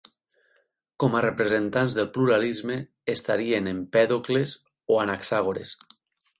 Com 1.03 1.17
a 1.17 1.21
representants 1.25 1.97
del 1.99 2.09
pluralisme, 2.15 2.79
estarien 3.15 3.71
Empèdocles 3.75 4.59
o 4.97 5.01
Anaxàgores. 5.07 5.79